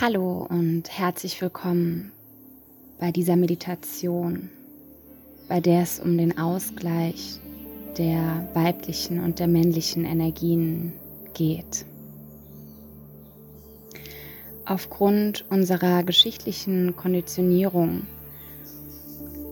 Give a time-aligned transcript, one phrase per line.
[0.00, 2.10] Hallo und herzlich willkommen
[2.98, 4.50] bei dieser Meditation,
[5.48, 7.38] bei der es um den Ausgleich
[7.96, 10.94] der weiblichen und der männlichen Energien
[11.32, 11.86] geht.
[14.64, 18.08] Aufgrund unserer geschichtlichen Konditionierung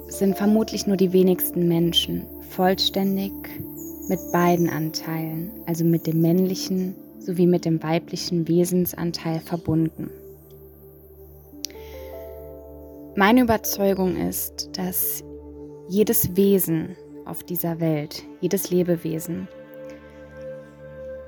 [0.09, 3.33] sind vermutlich nur die wenigsten Menschen vollständig
[4.09, 10.11] mit beiden Anteilen, also mit dem männlichen sowie mit dem weiblichen Wesensanteil verbunden.
[13.15, 15.23] Meine Überzeugung ist, dass
[15.87, 19.49] jedes Wesen auf dieser Welt, jedes Lebewesen,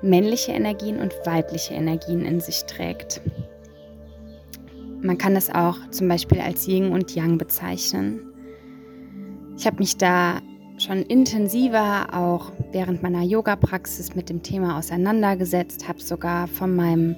[0.00, 3.20] männliche Energien und weibliche Energien in sich trägt.
[5.02, 8.32] Man kann es auch zum Beispiel als Yin und Yang bezeichnen.
[9.58, 10.40] Ich habe mich da
[10.78, 17.14] schon intensiver auch während meiner Yoga-Praxis mit dem Thema auseinandergesetzt, habe sogar von meinem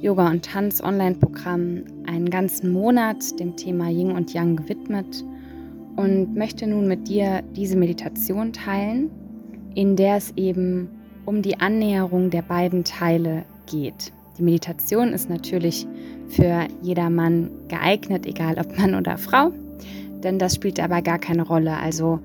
[0.00, 5.24] Yoga- und Tanz-Online-Programm einen ganzen Monat dem Thema Yin und Yang gewidmet
[5.96, 9.10] und möchte nun mit dir diese Meditation teilen,
[9.74, 10.88] in der es eben
[11.24, 14.12] um die Annäherung der beiden Teile geht.
[14.38, 15.86] Die Meditation ist natürlich
[16.28, 19.50] für jedermann geeignet, egal ob Mann oder Frau,
[20.22, 21.78] denn das spielt aber gar keine Rolle.
[21.78, 22.20] Also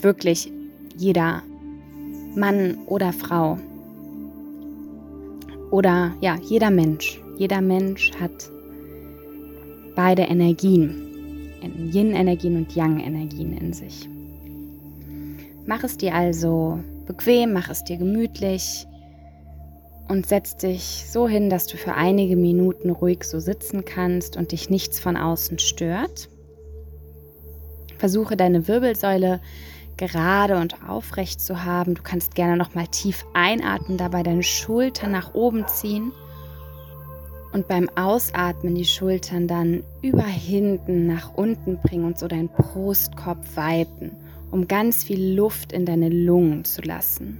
[0.00, 0.52] wirklich
[0.96, 1.42] jeder
[2.36, 3.58] Mann oder Frau
[5.70, 7.20] oder ja, jeder Mensch.
[7.36, 8.50] Jeder Mensch hat
[9.94, 11.08] beide Energien,
[11.92, 14.08] Yin-Energien und Yang-Energien in sich.
[15.66, 18.86] Mach es dir also bequem, mach es dir gemütlich
[20.08, 24.52] und setz dich so hin, dass du für einige Minuten ruhig so sitzen kannst und
[24.52, 26.28] dich nichts von außen stört.
[27.98, 29.40] Versuche deine Wirbelsäule
[29.98, 31.94] gerade und aufrecht zu haben.
[31.94, 36.12] Du kannst gerne noch mal tief einatmen, dabei deine Schultern nach oben ziehen
[37.52, 43.38] und beim Ausatmen die Schultern dann über hinten nach unten bringen und so deinen Brustkorb
[43.56, 44.12] weiten,
[44.50, 47.38] um ganz viel Luft in deine Lungen zu lassen.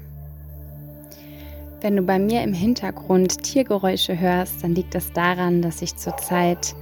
[1.81, 6.75] Wenn du bei mir im Hintergrund Tiergeräusche hörst, dann liegt das daran, dass ich zurzeit,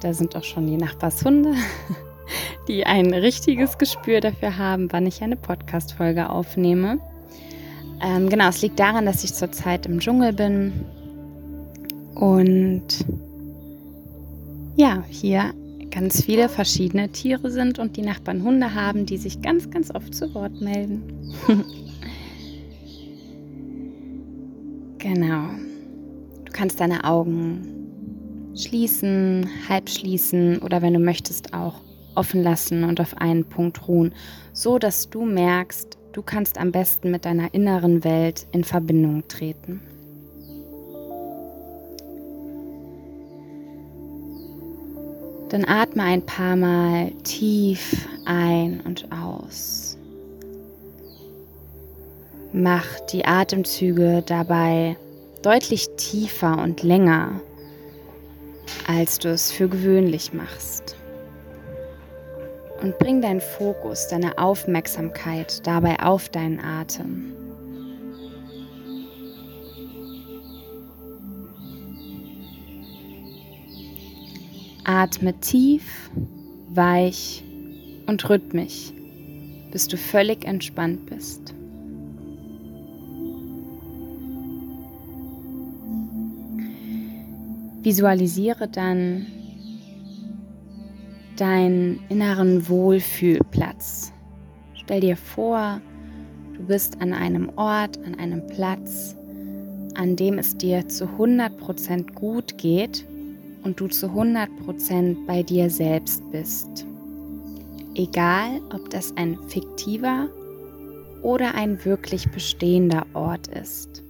[0.00, 1.54] da sind auch schon die Nachbarshunde,
[2.68, 6.98] die ein richtiges Gespür dafür haben, wann ich eine Podcast-Folge aufnehme.
[8.02, 10.72] Ähm, genau, es liegt daran, dass ich zurzeit im Dschungel bin
[12.14, 13.04] und
[14.76, 15.52] ja, hier
[15.90, 20.14] ganz viele verschiedene Tiere sind und die Nachbarn Hunde haben, die sich ganz, ganz oft
[20.14, 21.02] zu Wort melden.
[24.98, 25.48] genau.
[26.44, 27.68] Du kannst deine Augen
[28.56, 31.80] schließen, halb schließen oder wenn du möchtest auch
[32.14, 34.14] offen lassen und auf einen Punkt ruhen,
[34.52, 39.80] so dass du merkst, du kannst am besten mit deiner inneren Welt in Verbindung treten.
[45.48, 49.98] Dann atme ein paar Mal tief ein und aus.
[52.54, 54.96] Mach die Atemzüge dabei
[55.42, 57.40] deutlich tiefer und länger,
[58.86, 60.96] als du es für gewöhnlich machst
[62.82, 67.32] und bring deinen Fokus, deine Aufmerksamkeit dabei auf deinen Atem.
[74.84, 76.10] Atme tief,
[76.70, 77.44] weich
[78.06, 78.92] und rhythmisch,
[79.70, 81.54] bis du völlig entspannt bist.
[87.82, 89.26] Visualisiere dann
[91.36, 94.12] deinen inneren Wohlfühlplatz.
[94.74, 95.80] Stell dir vor,
[96.56, 99.16] du bist an einem Ort, an einem Platz,
[99.94, 103.06] an dem es dir zu 100% gut geht
[103.62, 106.86] und du zu 100% bei dir selbst bist.
[107.94, 110.28] Egal, ob das ein fiktiver
[111.22, 114.02] oder ein wirklich bestehender Ort ist.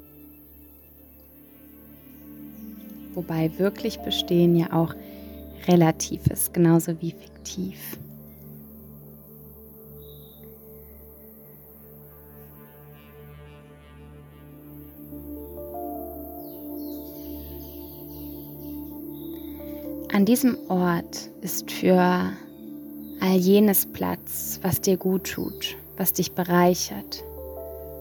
[3.15, 4.95] Wobei wirklich bestehen ja auch
[5.69, 7.79] relativ ist, genauso wie fiktiv.
[20.13, 21.99] An diesem Ort ist für
[23.21, 27.25] all jenes Platz, was dir gut tut, was dich bereichert,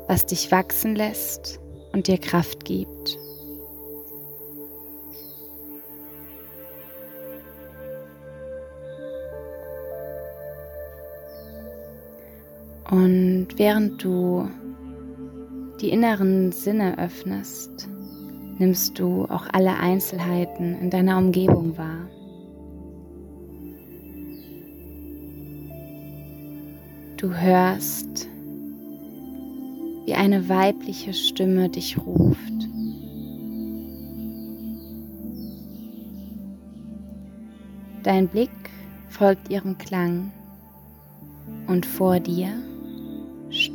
[0.07, 1.59] was dich wachsen lässt
[1.93, 3.17] und dir Kraft gibt.
[13.57, 14.49] Während du
[15.81, 17.89] die inneren Sinne öffnest,
[18.57, 22.07] nimmst du auch alle Einzelheiten in deiner Umgebung wahr.
[27.17, 28.27] Du hörst,
[30.05, 32.39] wie eine weibliche Stimme dich ruft.
[38.03, 38.49] Dein Blick
[39.09, 40.31] folgt ihrem Klang
[41.67, 42.49] und vor dir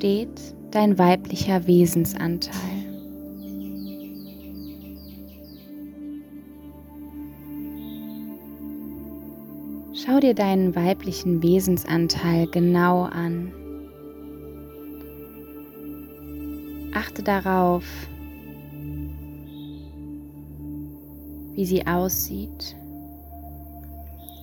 [0.06, 2.54] steht dein weiblicher Wesensanteil.
[9.94, 13.52] Schau dir deinen weiblichen Wesensanteil genau an.
[16.94, 17.82] Achte darauf,
[21.54, 22.76] wie sie aussieht,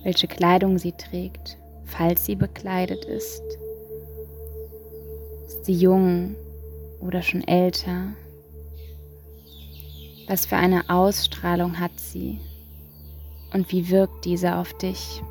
[0.02, 1.56] welche Kleidung sie trägt,
[1.86, 3.63] falls sie bekleidet ist.
[5.64, 6.36] Sie jung
[7.00, 8.08] oder schon älter?
[10.28, 12.38] Was für eine Ausstrahlung hat sie
[13.54, 15.22] und wie wirkt diese auf dich?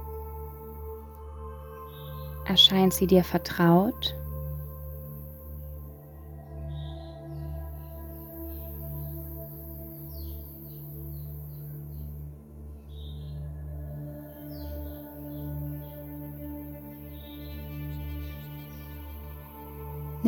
[2.47, 4.15] Erscheint sie dir vertraut?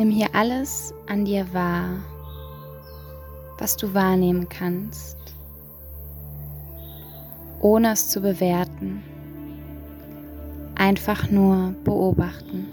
[0.06, 1.98] Nimm hier alles an dir wahr,
[3.58, 5.16] was du wahrnehmen kannst,
[7.58, 9.02] ohne es zu bewerten.
[10.76, 12.68] Einfach nur beobachten.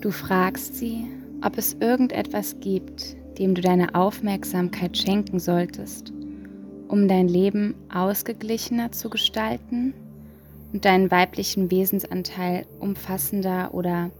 [0.00, 1.04] Du fragst sie,
[1.44, 6.12] ob es irgendetwas gibt, dem du deine Aufmerksamkeit schenken solltest,
[6.88, 9.94] um dein Leben ausgeglichener zu gestalten
[10.72, 14.10] und deinen weiblichen Wesensanteil umfassender oder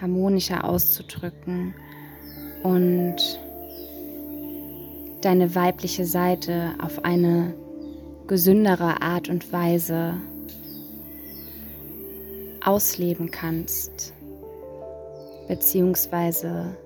[0.00, 1.74] harmonischer auszudrücken
[2.62, 3.16] und
[5.20, 7.54] deine weibliche Seite auf eine
[8.26, 10.14] gesündere Art und Weise
[12.64, 14.12] ausleben kannst,
[15.46, 16.76] beziehungsweise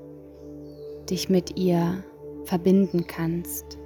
[1.10, 2.02] dich mit ihr
[2.44, 3.78] verbinden kannst.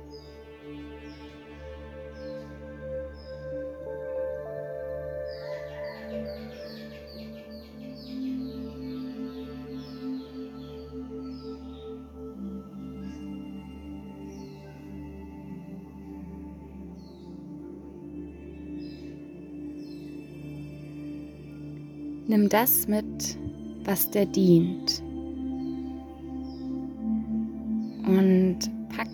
[22.26, 23.38] Nimm das mit,
[23.84, 25.02] was dir dient.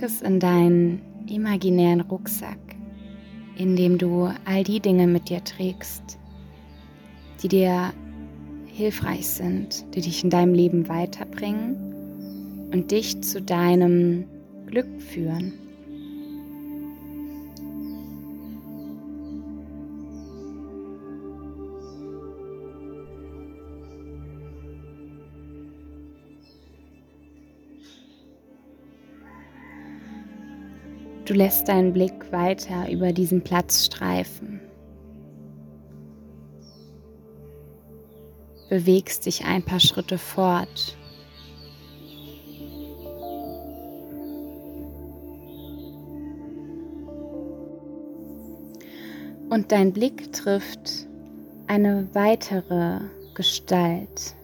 [0.00, 2.58] Pack es in deinen imaginären Rucksack,
[3.56, 6.18] in dem du all die Dinge mit dir trägst,
[7.42, 7.92] die dir
[8.66, 14.24] hilfreich sind, die dich in deinem Leben weiterbringen und dich zu deinem
[14.66, 15.52] Glück führen.
[31.30, 34.60] Du lässt deinen Blick weiter über diesen Platz streifen.
[38.68, 40.98] Bewegst dich ein paar Schritte fort.
[49.50, 51.06] Und dein Blick trifft
[51.68, 53.02] eine weitere
[53.34, 54.34] Gestalt,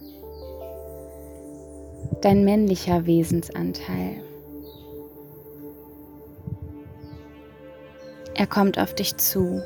[2.20, 4.25] dein männlicher Wesensanteil.
[8.38, 9.62] Er kommt auf dich zu.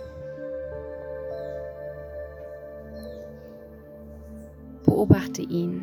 [4.84, 5.82] Beobachte ihn,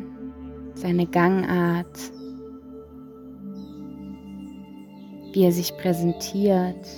[0.74, 1.98] seine Gangart,
[5.34, 6.88] wie er sich präsentiert,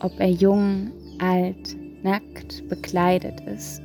[0.00, 3.80] ob er jung, alt, nackt, bekleidet ist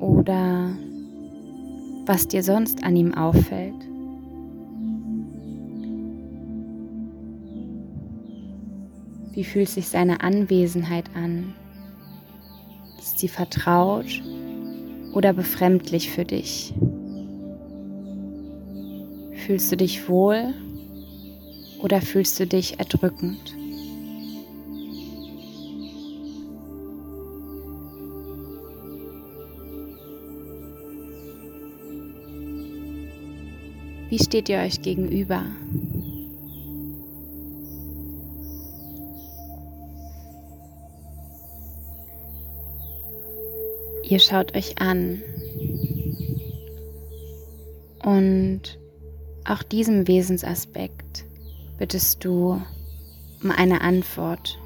[0.00, 0.76] oder
[2.04, 3.91] was dir sonst an ihm auffällt.
[9.32, 11.54] Wie fühlt sich seine Anwesenheit an?
[12.98, 14.22] Ist sie vertraut
[15.14, 16.74] oder befremdlich für dich?
[19.46, 20.52] Fühlst du dich wohl
[21.80, 23.56] oder fühlst du dich erdrückend?
[34.10, 35.42] Wie steht ihr euch gegenüber?
[44.12, 45.22] Ihr schaut euch an
[48.04, 48.78] und
[49.46, 51.24] auch diesem Wesensaspekt
[51.78, 52.60] bittest du
[53.42, 54.58] um eine Antwort,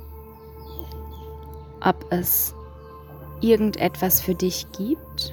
[1.80, 2.56] ob es
[3.40, 5.32] irgendetwas für dich gibt,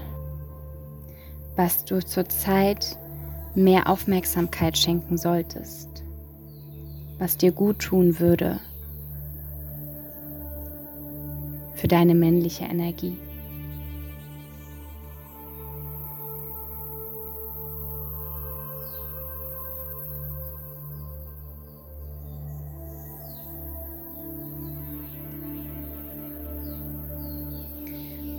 [1.55, 2.99] was du zurzeit
[3.55, 6.03] mehr Aufmerksamkeit schenken solltest,
[7.17, 8.59] was dir gut tun würde
[11.73, 13.17] für deine männliche Energie.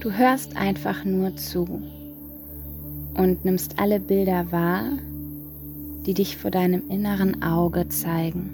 [0.04, 1.62] Du hörst einfach nur zu
[3.14, 4.98] und nimmst alle Bilder wahr,
[6.04, 8.50] die dich vor deinem inneren Auge zeigen.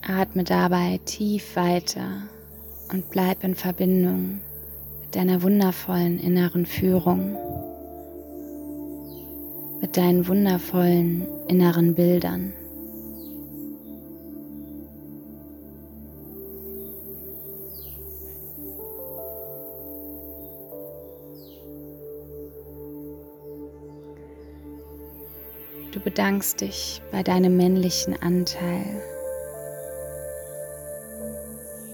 [0.00, 2.22] Atme dabei tief weiter
[2.90, 4.40] und bleib in Verbindung
[5.02, 7.36] mit deiner wundervollen inneren Führung
[9.96, 12.52] deinen wundervollen inneren Bildern.
[25.92, 29.02] Du bedankst dich bei deinem männlichen Anteil.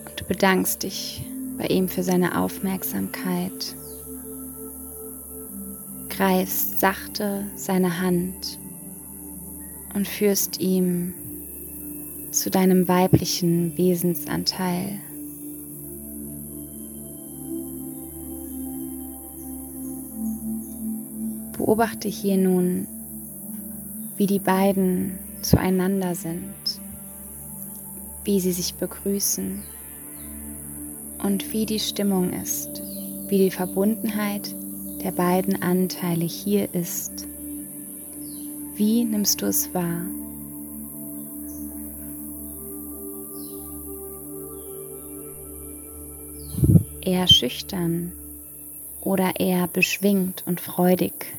[0.07, 1.25] Und du bedankst dich
[1.59, 3.75] bei ihm für seine Aufmerksamkeit
[6.19, 8.59] greifst sachte seine Hand
[9.95, 11.15] und führst ihm
[12.33, 14.99] zu deinem weiblichen Wesensanteil.
[21.57, 22.89] Beobachte hier nun,
[24.17, 26.81] wie die beiden zueinander sind,
[28.25, 29.63] wie sie sich begrüßen
[31.23, 32.83] und wie die Stimmung ist,
[33.29, 34.53] wie die Verbundenheit
[35.03, 37.27] der beiden Anteile hier ist.
[38.75, 40.03] Wie nimmst du es wahr?
[47.01, 48.13] Eher schüchtern
[49.01, 51.35] oder eher beschwingt und freudig,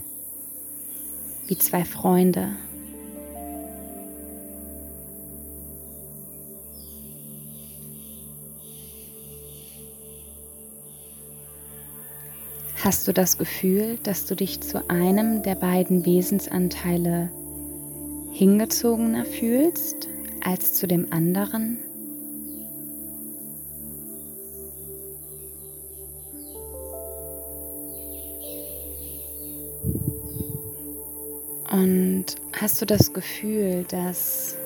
[1.48, 2.56] wie zwei Freunde.
[12.90, 17.30] Hast du das Gefühl, dass du dich zu einem der beiden Wesensanteile
[18.32, 20.08] hingezogener fühlst
[20.44, 21.78] als zu dem anderen?
[31.72, 32.26] Und
[32.60, 34.58] hast du das Gefühl, dass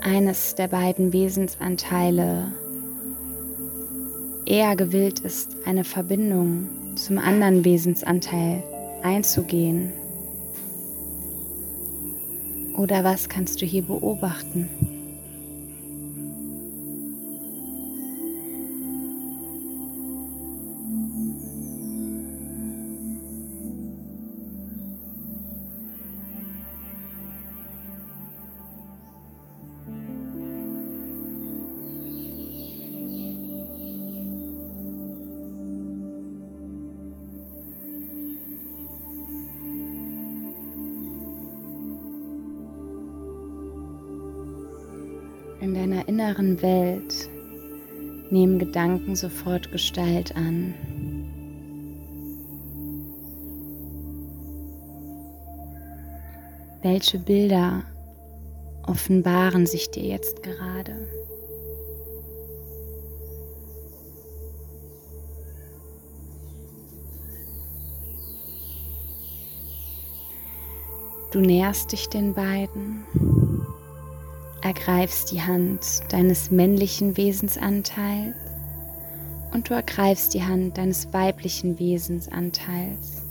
[0.00, 2.52] eines der beiden Wesensanteile
[4.44, 8.62] eher gewillt ist, eine Verbindung zum anderen Wesensanteil
[9.02, 9.92] einzugehen?
[12.76, 14.68] Oder was kannst du hier beobachten?
[45.92, 47.28] Deiner inneren Welt
[48.30, 50.74] nehmen Gedanken sofort Gestalt an.
[56.82, 57.82] Welche Bilder
[58.86, 61.08] offenbaren sich dir jetzt gerade?
[71.30, 73.04] Du näherst dich den beiden
[74.62, 78.36] ergreifst die Hand deines männlichen Wesensanteils
[79.52, 83.22] und du ergreifst die Hand deines weiblichen Wesensanteils.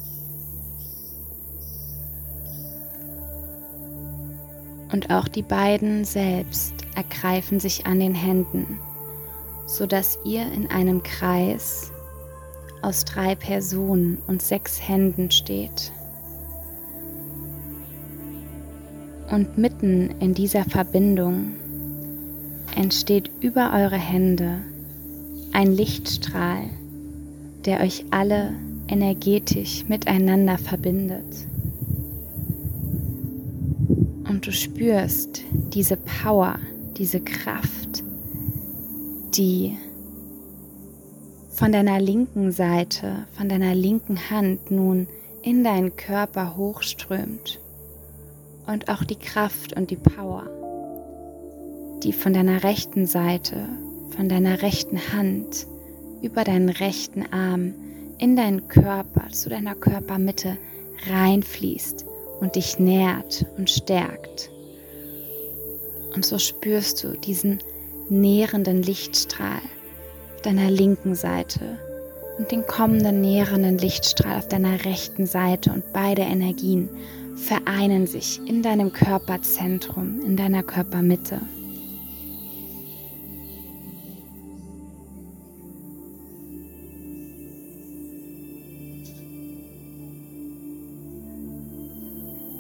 [4.92, 8.80] Und auch die beiden selbst ergreifen sich an den Händen,
[9.66, 11.92] sodass ihr in einem Kreis
[12.82, 15.94] aus drei Personen und sechs Händen steht.
[19.32, 21.54] Und mitten in dieser Verbindung
[22.76, 24.58] entsteht über eure Hände
[25.54, 26.66] ein Lichtstrahl,
[27.64, 28.52] der euch alle
[28.90, 31.48] energetisch miteinander verbindet.
[34.28, 36.60] Und du spürst diese Power,
[36.98, 38.04] diese Kraft,
[39.34, 39.78] die
[41.54, 45.08] von deiner linken Seite, von deiner linken Hand nun
[45.42, 47.61] in deinen Körper hochströmt
[48.68, 50.44] und auch die Kraft und die Power,
[52.03, 53.70] die von deiner rechten Seite,
[54.15, 55.68] von deiner rechten Hand
[56.22, 57.74] über deinen rechten Arm
[58.18, 60.58] in deinen Körper, zu deiner Körpermitte
[61.10, 62.06] reinfließt
[62.39, 64.51] und dich nährt und stärkt.
[66.13, 67.60] Und so spürst du diesen
[68.10, 69.62] nährenden Lichtstrahl
[70.36, 71.80] auf deiner linken Seite
[72.38, 76.89] und den kommenden nährenden Lichtstrahl auf deiner rechten Seite und beide Energien
[77.42, 81.42] vereinen sich in deinem Körperzentrum, in deiner Körpermitte.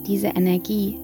[0.07, 0.97] Diese Energie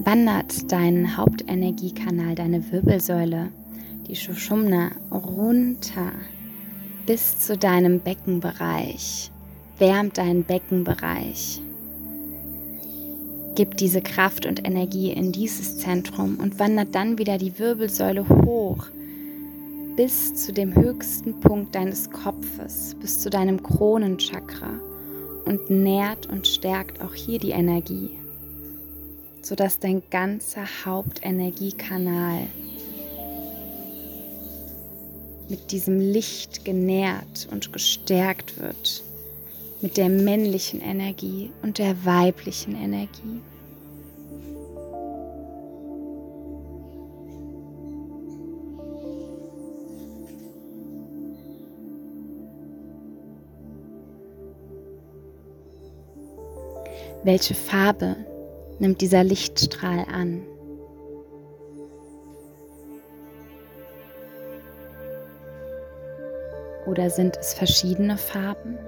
[0.00, 3.52] wandert deinen Hauptenergiekanal, deine Wirbelsäule,
[4.08, 6.12] die Shushumna, runter
[7.06, 9.30] bis zu deinem Beckenbereich,
[9.78, 11.62] wärmt deinen Beckenbereich.
[13.58, 18.86] Gib diese Kraft und Energie in dieses Zentrum und wandert dann wieder die Wirbelsäule hoch
[19.96, 24.78] bis zu dem höchsten Punkt deines Kopfes, bis zu deinem Kronenchakra
[25.44, 28.10] und nährt und stärkt auch hier die Energie,
[29.42, 32.46] sodass dein ganzer Hauptenergiekanal
[35.48, 39.02] mit diesem Licht genährt und gestärkt wird,
[39.80, 43.40] mit der männlichen Energie und der weiblichen Energie.
[57.24, 58.16] Welche Farbe
[58.78, 60.42] nimmt dieser Lichtstrahl an?
[66.86, 68.78] Oder sind es verschiedene Farben?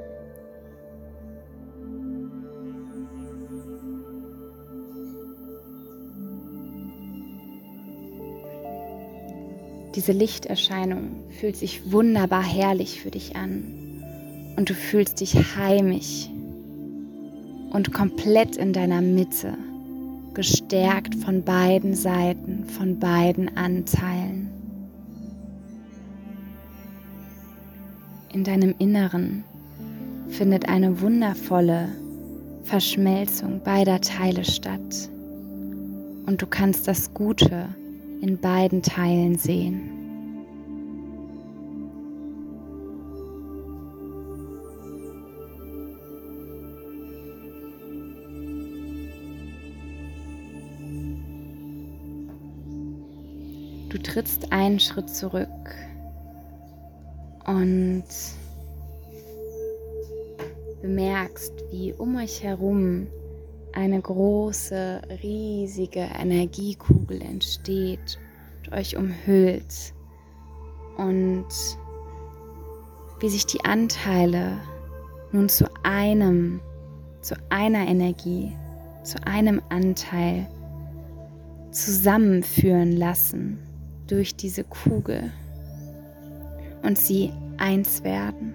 [9.94, 13.64] Diese Lichterscheinung fühlt sich wunderbar herrlich für dich an
[14.56, 16.28] und du fühlst dich heimisch
[17.70, 19.56] und komplett in deiner Mitte,
[20.34, 24.50] gestärkt von beiden Seiten, von beiden Anteilen.
[28.32, 29.42] In deinem Inneren
[30.28, 31.88] findet eine wundervolle
[32.62, 35.10] Verschmelzung beider Teile statt
[36.26, 37.68] und du kannst das Gute
[38.20, 39.90] in beiden Teilen sehen.
[53.88, 55.48] Du trittst einen Schritt zurück
[57.44, 58.04] und
[60.80, 63.08] bemerkst, wie um euch herum
[63.72, 68.18] eine große, riesige Energiekugel entsteht
[68.58, 69.94] und euch umhüllt
[70.96, 71.46] und
[73.20, 74.58] wie sich die Anteile
[75.32, 76.60] nun zu einem,
[77.20, 78.56] zu einer Energie,
[79.02, 80.48] zu einem Anteil
[81.70, 83.58] zusammenführen lassen
[84.06, 85.30] durch diese Kugel
[86.82, 88.54] und sie eins werden.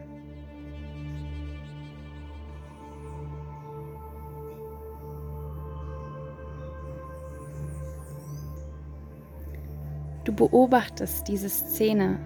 [10.36, 12.20] Beobachtest diese Szene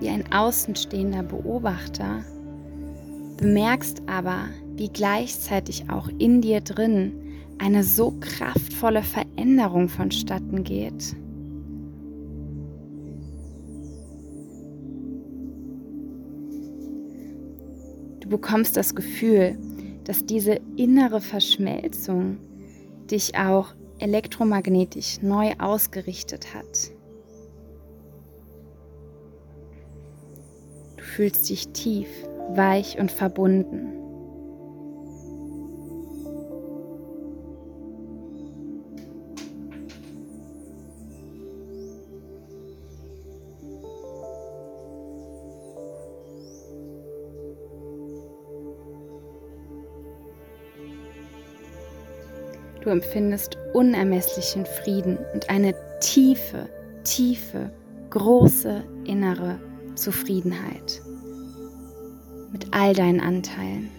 [0.00, 2.24] wie ein außenstehender Beobachter,
[3.36, 7.12] bemerkst aber, wie gleichzeitig auch in dir drin
[7.58, 11.16] eine so kraftvolle Veränderung vonstatten geht.
[18.20, 19.56] Du bekommst das Gefühl,
[20.04, 22.38] dass diese innere Verschmelzung
[23.10, 26.93] dich auch elektromagnetisch neu ausgerichtet hat.
[31.14, 32.08] Fühlst dich tief,
[32.50, 33.90] weich und verbunden.
[52.80, 56.68] Du empfindest unermesslichen Frieden und eine tiefe,
[57.02, 57.70] tiefe,
[58.10, 59.58] große innere
[59.94, 61.03] Zufriedenheit.
[62.72, 63.90] All deinen Anteilen.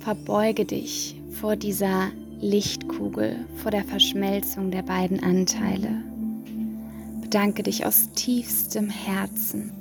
[0.00, 2.10] Verbeuge dich vor dieser
[2.40, 6.02] Lichtkugel, vor der Verschmelzung der beiden Anteile.
[7.20, 9.72] Bedanke dich aus tiefstem Herzen.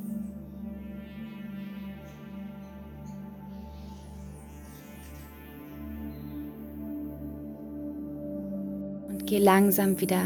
[9.09, 10.23] Und geh langsam wieder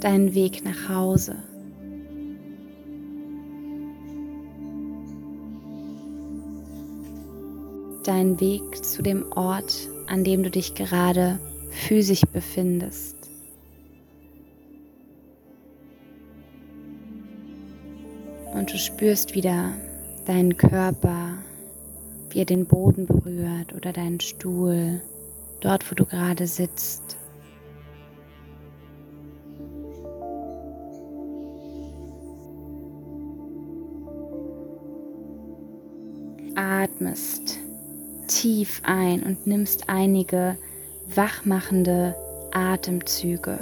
[0.00, 1.36] deinen Weg nach Hause.
[8.04, 13.16] Deinen Weg zu dem Ort, an dem du dich gerade physisch befindest.
[18.54, 19.72] Und du spürst wieder
[20.24, 21.34] deinen Körper,
[22.30, 25.00] wie er den Boden berührt oder deinen Stuhl,
[25.60, 27.15] dort wo du gerade sitzt.
[36.96, 37.58] Atmest
[38.26, 40.56] tief ein und nimmst einige
[41.14, 42.14] wachmachende
[42.52, 43.58] Atemzüge.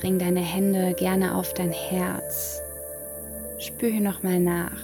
[0.00, 2.60] Bring deine Hände gerne auf dein Herz.
[3.58, 4.80] Spür hier nochmal nach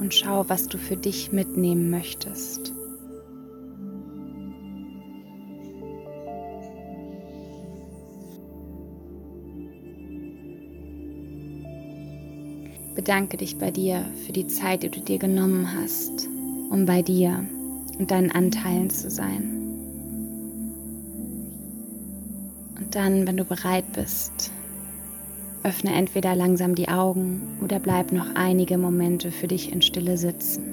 [0.00, 2.71] und schau, was du für dich mitnehmen möchtest.
[12.94, 16.28] Bedanke dich bei dir für die Zeit, die du dir genommen hast,
[16.70, 17.44] um bei dir
[17.98, 19.58] und deinen Anteilen zu sein.
[22.78, 24.52] Und dann, wenn du bereit bist,
[25.62, 30.72] öffne entweder langsam die Augen oder bleib noch einige Momente für dich in Stille sitzen.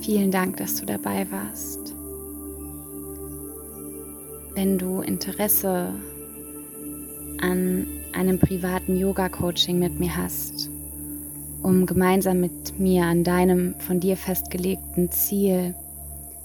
[0.00, 1.81] Vielen Dank, dass du dabei warst.
[4.62, 5.92] Wenn du Interesse
[7.40, 10.70] an einem privaten Yoga-Coaching mit mir hast,
[11.64, 15.74] um gemeinsam mit mir an deinem von dir festgelegten Ziel,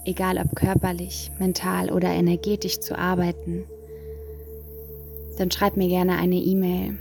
[0.04, 3.62] egal ob körperlich, mental oder energetisch zu arbeiten,
[5.36, 6.98] dann schreib mir gerne eine E-Mail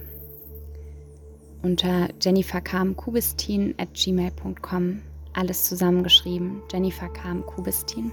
[1.64, 5.02] unter jenniferkamkubistin at gmail.com.
[5.34, 8.12] Alles zusammengeschrieben, Jennifer Kam Kubistin.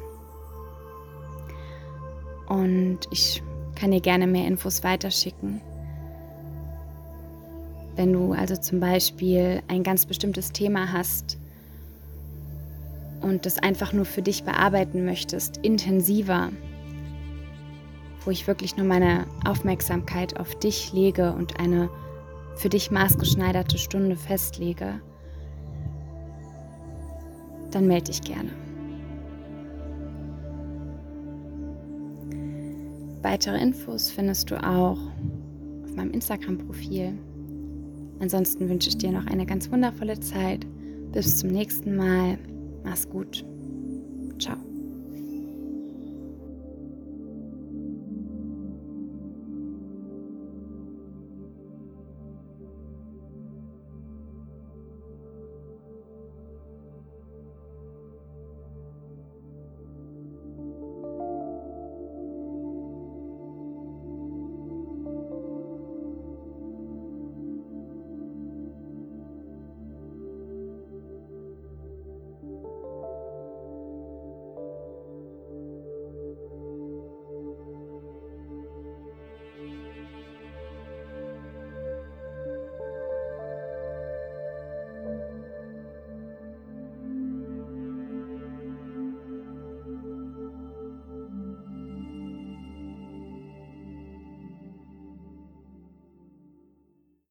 [2.54, 3.42] Und ich
[3.74, 5.60] kann dir gerne mehr Infos weiterschicken.
[7.96, 11.36] Wenn du also zum Beispiel ein ganz bestimmtes Thema hast
[13.22, 16.50] und das einfach nur für dich bearbeiten möchtest, intensiver,
[18.24, 21.90] wo ich wirklich nur meine Aufmerksamkeit auf dich lege und eine
[22.54, 25.00] für dich maßgeschneiderte Stunde festlege,
[27.72, 28.63] dann melde dich gerne.
[33.24, 37.18] Weitere Infos findest du auch auf meinem Instagram-Profil.
[38.20, 40.66] Ansonsten wünsche ich dir noch eine ganz wundervolle Zeit.
[41.10, 42.36] Bis zum nächsten Mal.
[42.84, 43.42] Mach's gut.
[44.38, 44.58] Ciao.